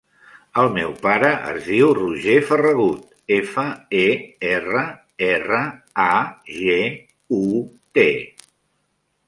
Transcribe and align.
El 0.59 0.69
meu 0.75 0.93
pare 1.01 1.27
es 1.49 1.59
diu 1.67 1.89
Roger 1.97 2.37
Ferragut: 2.47 3.03
efa, 3.37 3.67
e, 4.01 4.07
erra, 4.55 4.83
erra, 5.29 5.63
a, 6.07 6.11
ge, 6.57 6.81
u, 7.43 7.45
te. 8.01 8.09